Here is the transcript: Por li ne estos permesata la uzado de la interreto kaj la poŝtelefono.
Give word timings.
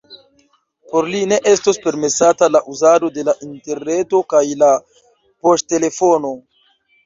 Por 0.93 1.09
li 1.15 1.19
ne 1.31 1.37
estos 1.51 1.79
permesata 1.83 2.49
la 2.55 2.63
uzado 2.73 3.11
de 3.19 3.27
la 3.29 3.37
interreto 3.51 4.25
kaj 4.35 4.43
la 4.65 4.73
poŝtelefono. 5.13 6.37